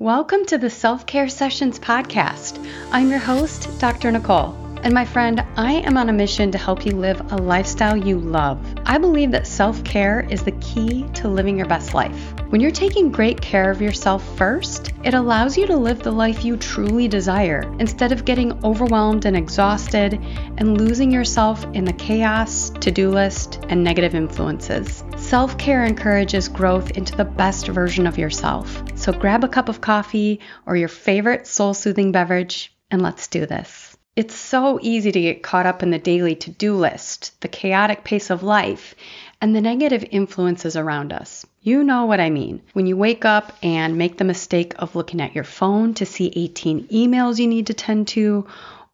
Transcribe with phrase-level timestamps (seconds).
[0.00, 2.64] Welcome to the Self Care Sessions podcast.
[2.92, 4.12] I'm your host, Dr.
[4.12, 4.52] Nicole.
[4.84, 8.20] And my friend, I am on a mission to help you live a lifestyle you
[8.20, 8.64] love.
[8.86, 12.32] I believe that self care is the key to living your best life.
[12.50, 16.44] When you're taking great care of yourself first, it allows you to live the life
[16.44, 20.14] you truly desire instead of getting overwhelmed and exhausted
[20.58, 25.02] and losing yourself in the chaos, to do list, and negative influences.
[25.28, 28.82] Self care encourages growth into the best version of yourself.
[28.94, 33.44] So grab a cup of coffee or your favorite soul soothing beverage and let's do
[33.44, 33.94] this.
[34.16, 38.04] It's so easy to get caught up in the daily to do list, the chaotic
[38.04, 38.94] pace of life,
[39.38, 41.44] and the negative influences around us.
[41.60, 42.62] You know what I mean.
[42.72, 46.32] When you wake up and make the mistake of looking at your phone to see
[46.34, 48.46] 18 emails you need to tend to,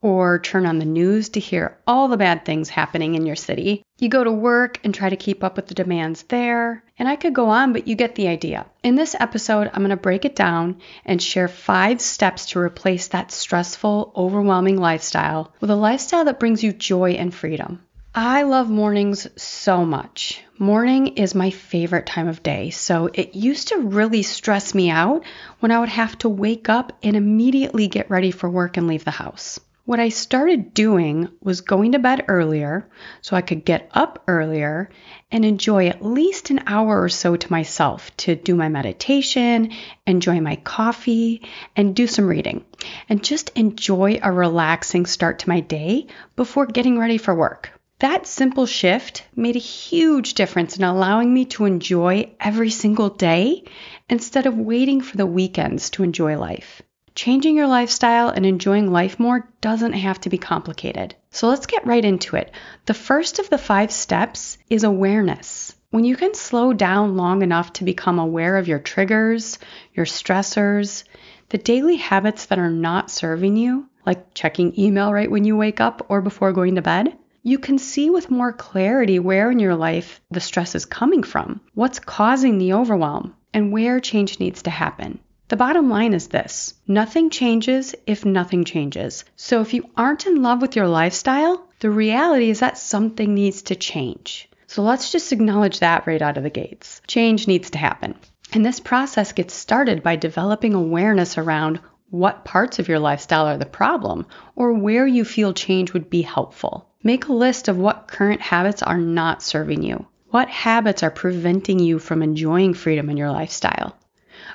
[0.05, 3.83] or turn on the news to hear all the bad things happening in your city.
[3.99, 6.85] You go to work and try to keep up with the demands there.
[6.99, 8.67] And I could go on, but you get the idea.
[8.83, 13.09] In this episode, I'm going to break it down and share five steps to replace
[13.09, 17.81] that stressful, overwhelming lifestyle with a lifestyle that brings you joy and freedom.
[18.15, 20.45] I love mornings so much.
[20.59, 25.25] Morning is my favorite time of day, so it used to really stress me out
[25.61, 29.06] when I would have to wake up and immediately get ready for work and leave
[29.06, 29.59] the house.
[29.87, 32.89] What I started doing was going to bed earlier
[33.21, 34.89] so I could get up earlier
[35.31, 39.73] and enjoy at least an hour or so to myself to do my meditation,
[40.07, 41.43] enjoy my coffee,
[41.77, 42.65] and do some reading.
[43.11, 47.79] And just enjoy a relaxing start to my day before getting ready for work.
[47.99, 53.65] That simple shift made a huge difference in allowing me to enjoy every single day
[54.09, 56.81] instead of waiting for the weekends to enjoy life.
[57.15, 61.15] Changing your lifestyle and enjoying life more doesn't have to be complicated.
[61.31, 62.51] So let's get right into it.
[62.87, 65.77] The first of the five steps is awareness.
[65.91, 69.61] When you can slow down long enough to become aware of your triggers,
[69.93, 71.05] your stressors,
[71.51, 75.81] the daily habits that are not serving you, like checking email right when you wake
[75.81, 79.77] up or before going to bed, you can see with more clarity where in your
[79.77, 84.71] life the stress is coming from, what's causing the overwhelm, and where change needs to
[84.71, 85.21] happen.
[85.49, 89.25] The bottom line is this nothing changes if nothing changes.
[89.37, 93.60] So if you aren't in love with your lifestyle, the reality is that something needs
[93.65, 94.49] to change.
[94.66, 97.03] So let's just acknowledge that right out of the gates.
[97.06, 98.15] Change needs to happen.
[98.55, 101.78] And this process gets started by developing awareness around
[102.09, 104.25] what parts of your lifestyle are the problem
[104.56, 106.88] or where you feel change would be helpful.
[107.03, 110.06] Make a list of what current habits are not serving you.
[110.31, 113.94] What habits are preventing you from enjoying freedom in your lifestyle?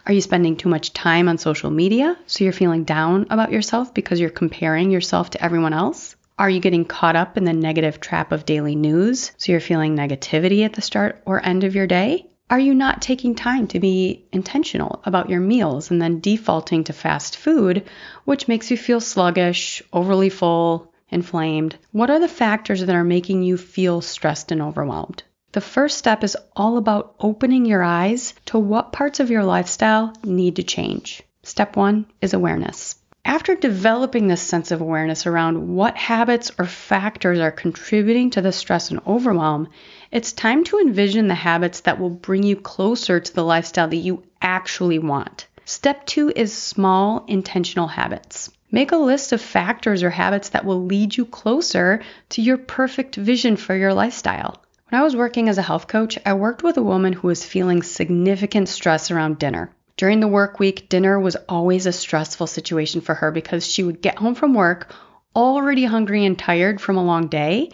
[0.10, 3.94] Are you spending too much time on social media so you're feeling down about yourself
[3.94, 6.16] because you're comparing yourself to everyone else?
[6.40, 9.96] Are you getting caught up in the negative trap of daily news so you're feeling
[9.96, 12.26] negativity at the start or end of your day?
[12.50, 16.94] Are you not taking time to be intentional about your meals and then defaulting to
[16.94, 17.88] fast food,
[18.26, 21.76] which makes you feel sluggish, overly full, inflamed?
[21.92, 25.22] What are the factors that are making you feel stressed and overwhelmed?
[25.52, 30.14] The first step is all about opening your eyes to what parts of your lifestyle
[30.24, 31.24] need to change.
[31.42, 32.96] Step one is awareness.
[33.26, 38.52] After developing this sense of awareness around what habits or factors are contributing to the
[38.52, 39.70] stress and overwhelm,
[40.12, 43.96] it's time to envision the habits that will bring you closer to the lifestyle that
[43.96, 45.48] you actually want.
[45.66, 48.52] Step two is small, intentional habits.
[48.72, 53.16] Make a list of factors or habits that will lead you closer to your perfect
[53.16, 54.62] vision for your lifestyle.
[54.90, 57.46] When I was working as a health coach, I worked with a woman who was
[57.46, 59.70] feeling significant stress around dinner.
[59.98, 64.02] During the work week, dinner was always a stressful situation for her because she would
[64.02, 64.92] get home from work
[65.36, 67.70] already hungry and tired from a long day,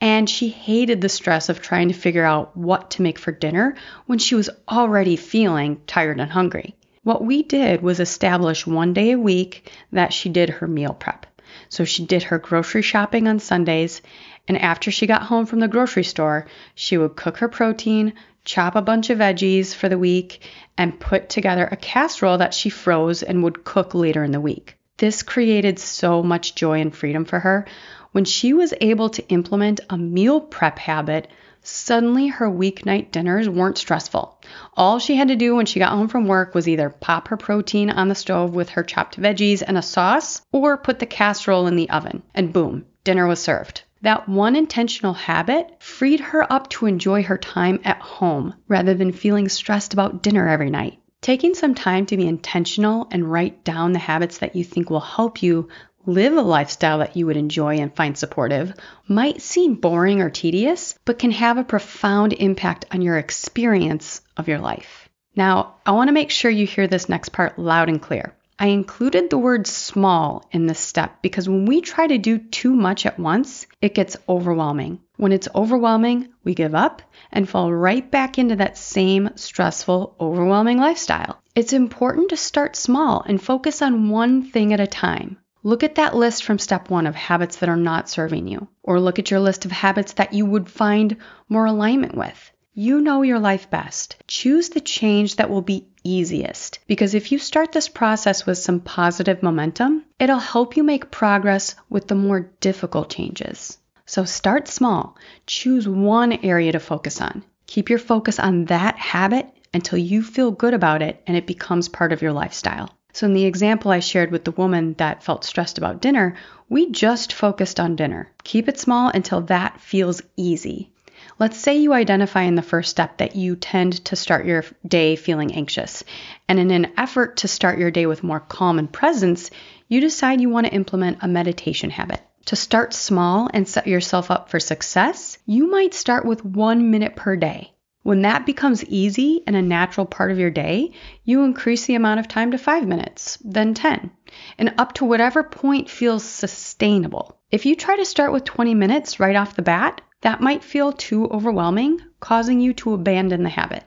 [0.00, 3.76] and she hated the stress of trying to figure out what to make for dinner
[4.06, 6.74] when she was already feeling tired and hungry.
[7.02, 11.26] What we did was establish one day a week that she did her meal prep.
[11.68, 14.00] So she did her grocery shopping on Sundays
[14.46, 18.12] and after she got home from the grocery store, she would cook her protein,
[18.44, 20.40] chop a bunch of veggies for the week,
[20.76, 24.76] and put together a casserole that she froze and would cook later in the week.
[24.98, 27.66] This created so much joy and freedom for her.
[28.12, 31.28] When she was able to implement a meal prep habit,
[31.62, 34.38] suddenly her weeknight dinners weren't stressful.
[34.76, 37.36] All she had to do when she got home from work was either pop her
[37.36, 41.66] protein on the stove with her chopped veggies and a sauce, or put the casserole
[41.66, 43.82] in the oven, and boom, dinner was served.
[44.04, 49.12] That one intentional habit freed her up to enjoy her time at home rather than
[49.12, 50.98] feeling stressed about dinner every night.
[51.22, 55.00] Taking some time to be intentional and write down the habits that you think will
[55.00, 55.70] help you
[56.04, 58.74] live a lifestyle that you would enjoy and find supportive
[59.08, 64.48] might seem boring or tedious, but can have a profound impact on your experience of
[64.48, 65.08] your life.
[65.34, 68.34] Now, I want to make sure you hear this next part loud and clear.
[68.58, 72.72] I included the word small in this step because when we try to do too
[72.72, 75.00] much at once, it gets overwhelming.
[75.16, 77.02] When it's overwhelming, we give up
[77.32, 81.40] and fall right back into that same stressful, overwhelming lifestyle.
[81.54, 85.38] It's important to start small and focus on one thing at a time.
[85.62, 89.00] Look at that list from step one of habits that are not serving you, or
[89.00, 91.16] look at your list of habits that you would find
[91.48, 92.52] more alignment with.
[92.74, 94.16] You know your life best.
[94.26, 98.80] Choose the change that will be easiest because if you start this process with some
[98.80, 103.78] positive momentum, it'll help you make progress with the more difficult changes.
[104.06, 105.16] So start small.
[105.46, 107.42] Choose one area to focus on.
[107.66, 111.88] Keep your focus on that habit until you feel good about it and it becomes
[111.88, 112.90] part of your lifestyle.
[113.14, 116.34] So, in the example I shared with the woman that felt stressed about dinner,
[116.68, 118.30] we just focused on dinner.
[118.42, 120.90] Keep it small until that feels easy.
[121.38, 125.16] Let's say you identify in the first step that you tend to start your day
[125.16, 126.04] feeling anxious.
[126.48, 129.50] And in an effort to start your day with more calm and presence,
[129.88, 132.20] you decide you want to implement a meditation habit.
[132.46, 137.16] To start small and set yourself up for success, you might start with one minute
[137.16, 137.72] per day.
[138.04, 140.92] When that becomes easy and a natural part of your day,
[141.24, 144.10] you increase the amount of time to five minutes, then 10,
[144.58, 147.38] and up to whatever point feels sustainable.
[147.50, 150.90] If you try to start with 20 minutes right off the bat, that might feel
[150.90, 153.84] too overwhelming, causing you to abandon the habit.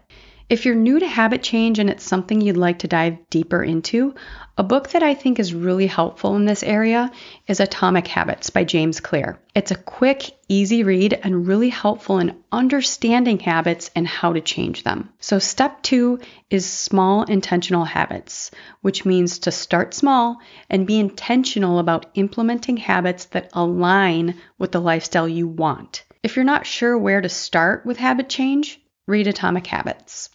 [0.49, 4.13] If you're new to habit change and it's something you'd like to dive deeper into,
[4.55, 7.11] a book that I think is really helpful in this area
[7.47, 9.39] is Atomic Habits by James Clear.
[9.55, 14.83] It's a quick, easy read and really helpful in understanding habits and how to change
[14.83, 15.09] them.
[15.19, 16.19] So, step two
[16.49, 18.51] is small intentional habits,
[18.81, 20.37] which means to start small
[20.69, 26.03] and be intentional about implementing habits that align with the lifestyle you want.
[26.23, 30.29] If you're not sure where to start with habit change, read Atomic Habits.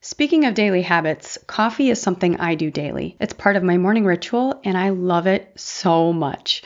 [0.00, 3.16] Speaking of daily habits, coffee is something I do daily.
[3.18, 6.62] It's part of my morning ritual and I love it so much.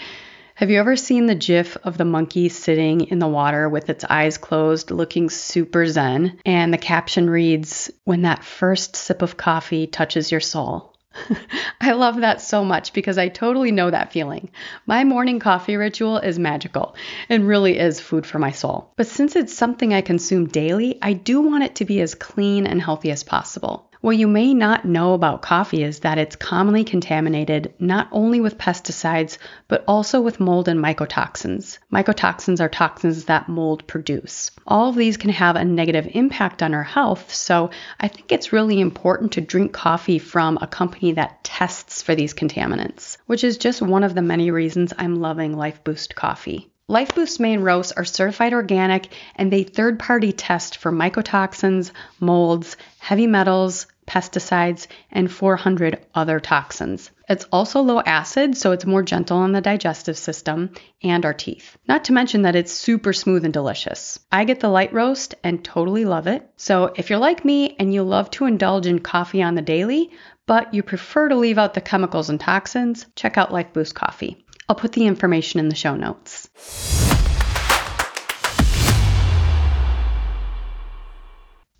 [0.56, 4.04] Have you ever seen the gif of the monkey sitting in the water with its
[4.04, 6.38] eyes closed, looking super zen?
[6.44, 10.95] And the caption reads, When that first sip of coffee touches your soul.
[11.80, 14.50] I love that so much because I totally know that feeling.
[14.86, 16.96] My morning coffee ritual is magical
[17.28, 18.92] and really is food for my soul.
[18.96, 22.66] But since it's something I consume daily, I do want it to be as clean
[22.66, 23.90] and healthy as possible.
[24.00, 28.58] What you may not know about coffee is that it's commonly contaminated not only with
[28.58, 29.38] pesticides,
[29.68, 31.78] but also with mold and mycotoxins.
[31.92, 34.50] Mycotoxins are toxins that mold produce.
[34.66, 38.52] All of these can have a negative impact on our health, so I think it's
[38.52, 43.56] really important to drink coffee from a company that tests for these contaminants, which is
[43.56, 46.70] just one of the many reasons I'm loving Lifeboost coffee.
[46.88, 51.90] Lifeboost main roasts are certified organic and they third party test for mycotoxins,
[52.20, 57.10] molds, heavy metals, pesticides, and 400 other toxins.
[57.28, 60.70] It's also low acid, so it's more gentle on the digestive system
[61.02, 61.76] and our teeth.
[61.88, 64.20] Not to mention that it's super smooth and delicious.
[64.30, 66.48] I get the light roast and totally love it.
[66.56, 70.12] So if you're like me and you love to indulge in coffee on the daily,
[70.46, 74.45] but you prefer to leave out the chemicals and toxins, check out Lifeboost Coffee.
[74.68, 76.48] I'll put the information in the show notes.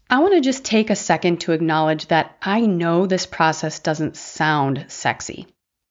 [0.09, 4.17] I want to just take a second to acknowledge that I know this process doesn't
[4.17, 5.49] sound sexy.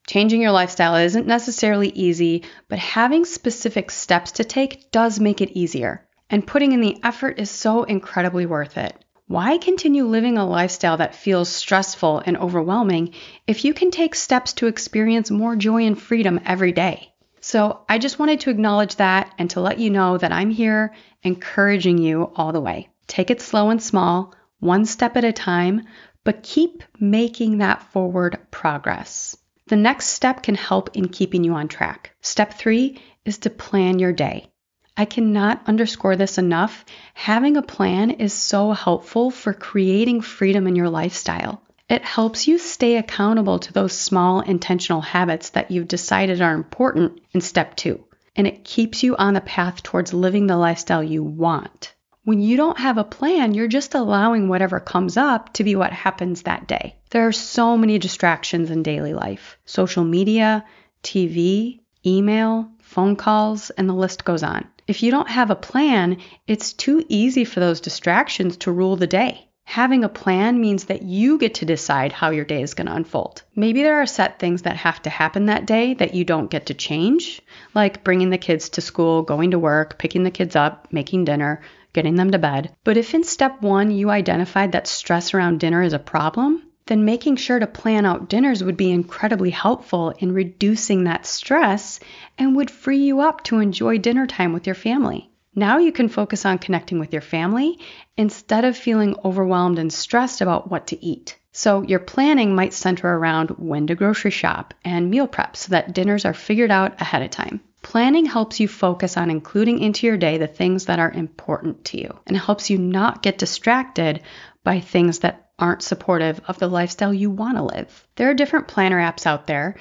[0.07, 5.51] Changing your lifestyle isn't necessarily easy, but having specific steps to take does make it
[5.51, 6.07] easier.
[6.29, 9.04] And putting in the effort is so incredibly worth it.
[9.27, 13.15] Why continue living a lifestyle that feels stressful and overwhelming
[13.47, 17.11] if you can take steps to experience more joy and freedom every day?
[17.41, 20.93] So, I just wanted to acknowledge that and to let you know that I'm here
[21.23, 22.89] encouraging you all the way.
[23.07, 25.87] Take it slow and small, one step at a time,
[26.23, 29.35] but keep making that forward progress.
[29.65, 32.11] The next step can help in keeping you on track.
[32.21, 34.51] Step three is to plan your day.
[34.97, 36.85] I cannot underscore this enough.
[37.15, 41.61] Having a plan is so helpful for creating freedom in your lifestyle.
[41.89, 47.19] It helps you stay accountable to those small intentional habits that you've decided are important
[47.33, 48.05] in step two,
[48.37, 51.93] and it keeps you on the path towards living the lifestyle you want.
[52.23, 55.91] When you don't have a plan, you're just allowing whatever comes up to be what
[55.91, 56.95] happens that day.
[57.09, 60.63] There are so many distractions in daily life social media,
[61.03, 64.65] TV, email, phone calls, and the list goes on.
[64.87, 69.07] If you don't have a plan, it's too easy for those distractions to rule the
[69.07, 69.47] day.
[69.63, 72.93] Having a plan means that you get to decide how your day is going to
[72.93, 73.41] unfold.
[73.55, 76.67] Maybe there are set things that have to happen that day that you don't get
[76.67, 77.41] to change,
[77.73, 81.63] like bringing the kids to school, going to work, picking the kids up, making dinner,
[81.93, 82.75] getting them to bed.
[82.83, 87.05] But if in step one you identified that stress around dinner is a problem, then
[87.05, 91.99] making sure to plan out dinners would be incredibly helpful in reducing that stress
[92.37, 95.29] and would free you up to enjoy dinner time with your family.
[95.55, 97.79] Now you can focus on connecting with your family
[98.17, 101.37] instead of feeling overwhelmed and stressed about what to eat.
[101.53, 105.93] So, your planning might center around when to grocery shop and meal prep so that
[105.93, 107.61] dinners are figured out ahead of time.
[107.81, 111.97] Planning helps you focus on including into your day the things that are important to
[112.01, 114.21] you and helps you not get distracted
[114.65, 118.07] by things that aren't supportive of the lifestyle you want to live.
[118.15, 119.75] There are different planner apps out there.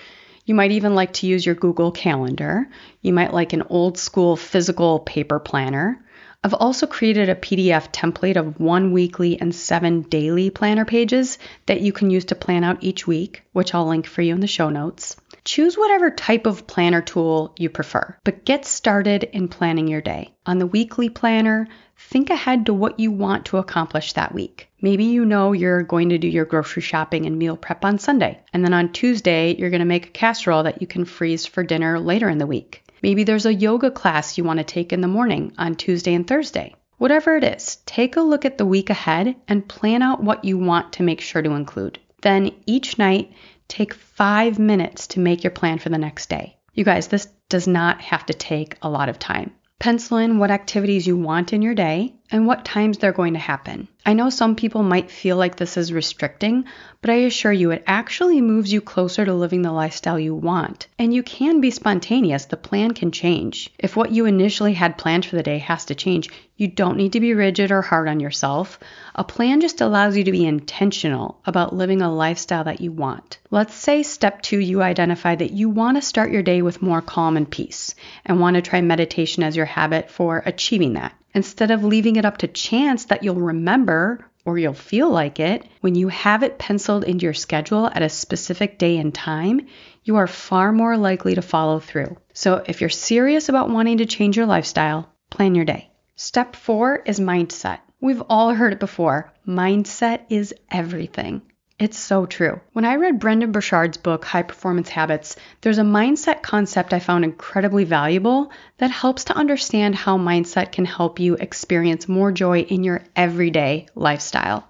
[0.47, 2.69] You might even like to use your Google Calendar.
[3.01, 6.05] You might like an old school physical paper planner.
[6.45, 11.81] I've also created a PDF template of one weekly and seven daily planner pages that
[11.81, 14.47] you can use to plan out each week, which I'll link for you in the
[14.47, 15.17] show notes.
[15.47, 20.35] Choose whatever type of planner tool you prefer, but get started in planning your day.
[20.45, 21.67] On the weekly planner,
[21.97, 24.69] think ahead to what you want to accomplish that week.
[24.85, 28.43] Maybe you know you're going to do your grocery shopping and meal prep on Sunday,
[28.53, 31.63] and then on Tuesday, you're going to make a casserole that you can freeze for
[31.63, 32.85] dinner later in the week.
[33.03, 36.27] Maybe there's a yoga class you want to take in the morning on Tuesday and
[36.27, 36.75] Thursday.
[36.99, 40.59] Whatever it is, take a look at the week ahead and plan out what you
[40.59, 41.99] want to make sure to include.
[42.21, 43.33] Then each night,
[43.69, 46.59] take five minutes to make your plan for the next day.
[46.75, 49.53] You guys, this does not have to take a lot of time.
[49.79, 53.39] Pencil in what activities you want in your day and what times they're going to
[53.39, 53.87] happen.
[54.05, 56.65] I know some people might feel like this is restricting,
[57.01, 60.89] but I assure you it actually moves you closer to living the lifestyle you want.
[60.99, 63.71] And you can be spontaneous, the plan can change.
[63.79, 67.13] If what you initially had planned for the day has to change, you don't need
[67.13, 68.81] to be rigid or hard on yourself.
[69.15, 73.39] A plan just allows you to be intentional about living a lifestyle that you want.
[73.53, 77.01] Let's say step two, you identify that you want to start your day with more
[77.01, 77.95] calm and peace
[78.27, 81.15] and want to try meditation as your habit for achieving that.
[81.35, 85.67] Instead of leaving it up to chance that you'll remember or you'll feel like it,
[85.81, 89.67] when you have it penciled into your schedule at a specific day and time,
[90.05, 92.17] you are far more likely to follow through.
[92.33, 95.91] So if you're serious about wanting to change your lifestyle, plan your day.
[96.15, 97.81] Step four is mindset.
[98.01, 99.33] We've all heard it before.
[99.49, 101.43] Mindset is everything.
[101.77, 102.61] It's so true.
[102.73, 107.25] When I read Brendon Burchard's book, High Performance Habits, there's a mindset concept I found
[107.25, 112.85] incredibly valuable that helps to understand how mindset can help you experience more joy in
[112.85, 114.69] your everyday lifestyle.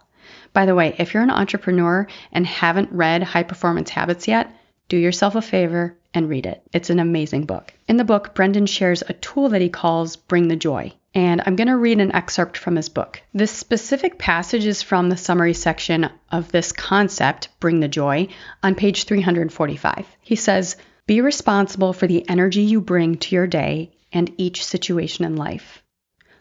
[0.54, 4.50] By the way, if you're an entrepreneur and haven't read High Performance Habits yet,
[4.88, 6.62] do yourself a favor and read it.
[6.72, 7.74] It's an amazing book.
[7.86, 11.54] In the book, Brendon shares a tool that he calls Bring the Joy and I'm
[11.54, 13.22] going to read an excerpt from his book.
[13.32, 18.28] This specific passage is from the summary section of this concept, Bring the Joy,
[18.62, 20.06] on page 345.
[20.20, 25.24] He says, Be responsible for the energy you bring to your day and each situation
[25.24, 25.82] in life.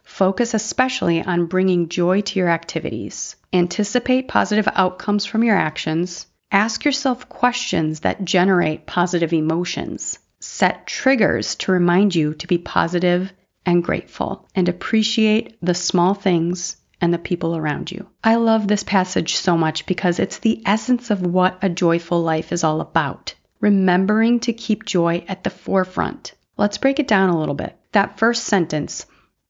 [0.03, 3.35] Focus especially on bringing joy to your activities.
[3.53, 6.25] Anticipate positive outcomes from your actions.
[6.51, 10.19] Ask yourself questions that generate positive emotions.
[10.39, 13.31] Set triggers to remind you to be positive
[13.65, 18.08] and grateful and appreciate the small things and the people around you.
[18.24, 22.51] I love this passage so much because it's the essence of what a joyful life
[22.51, 23.34] is all about.
[23.60, 26.34] Remembering to keep joy at the forefront.
[26.58, 27.77] Let's break it down a little bit.
[27.91, 29.05] That first sentence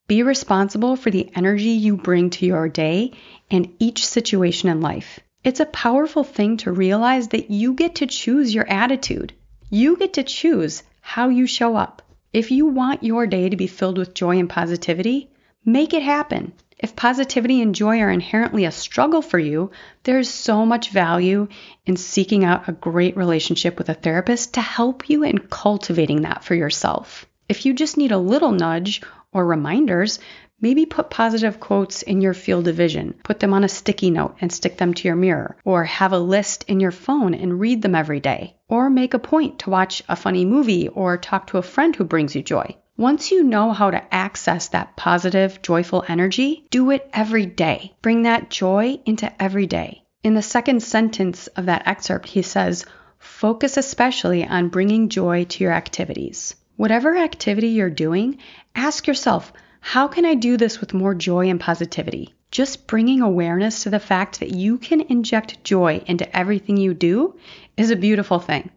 [0.07, 3.13] be responsible for the energy you bring to your day
[3.49, 5.19] and each situation in life.
[5.43, 9.33] It's a powerful thing to realize that you get to choose your attitude.
[9.69, 12.01] You get to choose how you show up.
[12.33, 15.29] If you want your day to be filled with joy and positivity,
[15.63, 16.53] make it happen.
[16.79, 19.69] If positivity and joy are inherently a struggle for you,
[20.01, 21.47] there is so much value
[21.85, 26.43] in seeking out a great relationship with a therapist to help you in cultivating that
[26.43, 27.27] for yourself.
[27.47, 30.19] If you just need a little nudge or reminders,
[30.63, 33.15] Maybe put positive quotes in your field of vision.
[33.25, 35.57] Put them on a sticky note and stick them to your mirror.
[35.65, 38.55] Or have a list in your phone and read them every day.
[38.69, 42.05] Or make a point to watch a funny movie or talk to a friend who
[42.05, 42.77] brings you joy.
[42.95, 47.93] Once you know how to access that positive, joyful energy, do it every day.
[48.01, 50.03] Bring that joy into every day.
[50.23, 52.85] In the second sentence of that excerpt, he says,
[53.19, 56.55] Focus especially on bringing joy to your activities.
[56.77, 58.37] Whatever activity you're doing,
[58.73, 59.51] ask yourself,
[59.85, 62.33] how can I do this with more joy and positivity?
[62.51, 67.35] Just bringing awareness to the fact that you can inject joy into everything you do
[67.75, 68.71] is a beautiful thing.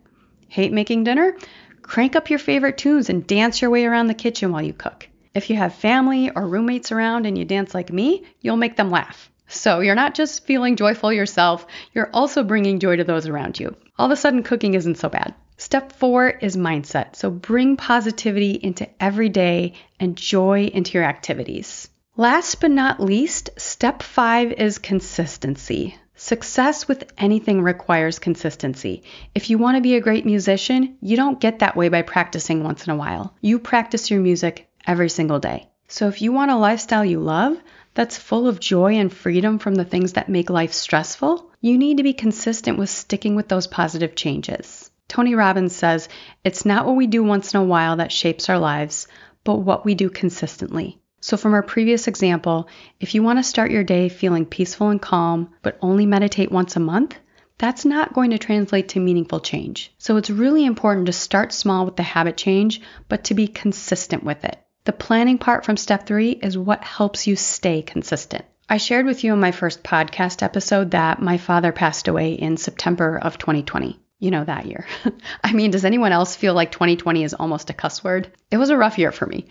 [0.48, 1.36] Hate making dinner?
[1.80, 5.08] Crank up your favorite tunes and dance your way around the kitchen while you cook.
[5.32, 8.90] If you have family or roommates around and you dance like me, you'll make them
[8.90, 9.30] laugh.
[9.46, 13.76] So you're not just feeling joyful yourself, you're also bringing joy to those around you.
[13.96, 15.36] All of a sudden, cooking isn't so bad.
[15.58, 17.16] Step four is mindset.
[17.16, 21.88] So bring positivity into every day and joy into your activities.
[22.18, 25.96] Last but not least, step five is consistency.
[26.14, 29.02] Success with anything requires consistency.
[29.34, 32.62] If you want to be a great musician, you don't get that way by practicing
[32.62, 33.34] once in a while.
[33.40, 35.68] You practice your music every single day.
[35.88, 37.56] So if you want a lifestyle you love
[37.94, 41.96] that's full of joy and freedom from the things that make life stressful, you need
[41.96, 44.85] to be consistent with sticking with those positive changes.
[45.08, 46.08] Tony Robbins says,
[46.42, 49.06] It's not what we do once in a while that shapes our lives,
[49.44, 50.98] but what we do consistently.
[51.20, 55.00] So, from our previous example, if you want to start your day feeling peaceful and
[55.00, 57.16] calm, but only meditate once a month,
[57.56, 59.94] that's not going to translate to meaningful change.
[59.98, 64.24] So, it's really important to start small with the habit change, but to be consistent
[64.24, 64.58] with it.
[64.84, 68.44] The planning part from step three is what helps you stay consistent.
[68.68, 72.56] I shared with you in my first podcast episode that my father passed away in
[72.56, 74.86] September of 2020 you know, that year.
[75.44, 78.30] I mean, does anyone else feel like 2020 is almost a cuss word?
[78.50, 79.46] It was a rough year for me.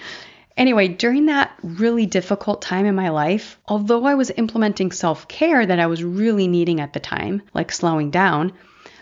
[0.58, 5.66] Anyway, during that really difficult time in my life, although I was implementing self care
[5.66, 8.54] that I was really needing at the time, like slowing down,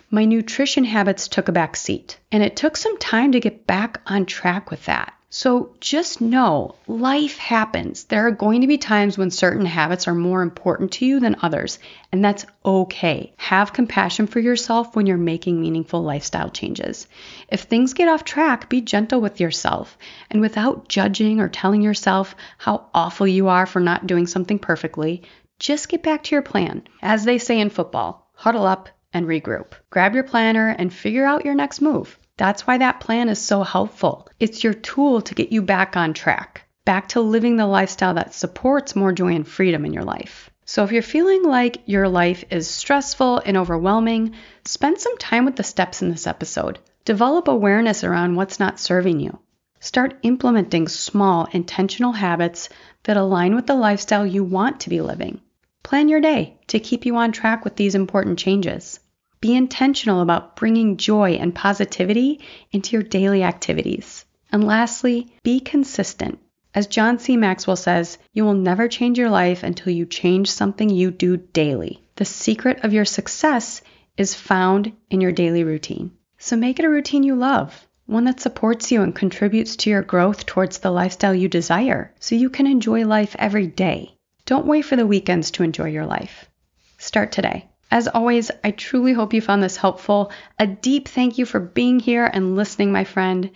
[0.10, 2.20] my nutrition habits took a back seat.
[2.32, 5.14] And it took some time to get back on track with that.
[5.36, 8.04] So just know life happens.
[8.04, 11.38] There are going to be times when certain habits are more important to you than
[11.42, 11.80] others,
[12.12, 13.34] and that's okay.
[13.38, 17.08] Have compassion for yourself when you're making meaningful lifestyle changes.
[17.48, 19.98] If things get off track, be gentle with yourself
[20.30, 25.24] and without judging or telling yourself how awful you are for not doing something perfectly,
[25.58, 26.84] just get back to your plan.
[27.02, 29.72] As they say in football, huddle up and regroup.
[29.90, 32.20] Grab your planner and figure out your next move.
[32.38, 34.28] That's why that plan is so helpful.
[34.40, 38.34] It's your tool to get you back on track, back to living the lifestyle that
[38.34, 40.50] supports more joy and freedom in your life.
[40.66, 44.34] So, if you're feeling like your life is stressful and overwhelming,
[44.66, 46.80] spend some time with the steps in this episode.
[47.06, 49.38] Develop awareness around what's not serving you.
[49.80, 52.70] Start implementing small, intentional habits
[53.04, 55.42] that align with the lifestyle you want to be living.
[55.84, 59.02] Plan your day to keep you on track with these important changes.
[59.44, 62.40] Be intentional about bringing joy and positivity
[62.72, 64.24] into your daily activities.
[64.54, 66.40] And lastly, be consistent.
[66.74, 67.36] As John C.
[67.36, 72.02] Maxwell says, you will never change your life until you change something you do daily.
[72.16, 73.82] The secret of your success
[74.16, 76.12] is found in your daily routine.
[76.38, 80.04] So make it a routine you love, one that supports you and contributes to your
[80.04, 84.16] growth towards the lifestyle you desire, so you can enjoy life every day.
[84.46, 86.50] Don't wait for the weekends to enjoy your life.
[86.98, 87.68] Start today.
[87.94, 90.32] As always, I truly hope you found this helpful.
[90.58, 93.52] A deep thank you for being here and listening, my friend.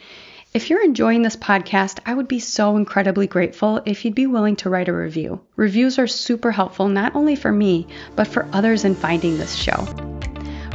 [0.53, 4.55] If you're enjoying this podcast, I would be so incredibly grateful if you'd be willing
[4.57, 5.41] to write a review.
[5.55, 9.87] Reviews are super helpful, not only for me, but for others in finding this show.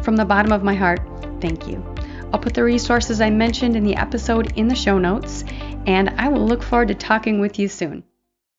[0.02, 1.00] From the bottom of my heart,
[1.40, 1.84] thank you.
[2.32, 5.44] I'll put the resources I mentioned in the episode in the show notes,
[5.86, 8.02] and I will look forward to talking with you soon.